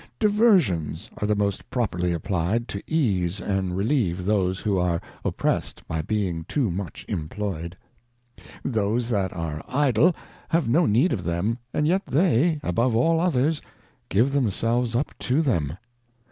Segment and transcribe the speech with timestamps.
[0.17, 6.01] Diversions are the most properly applied to ease and relieve those who are Oppressed by
[6.01, 7.77] being Jpp much imployed.
[8.65, 10.15] Those^ that are Idle
[10.49, 13.61] have no need of them, and yet they, above all others,
[14.09, 15.77] give themselves up to them.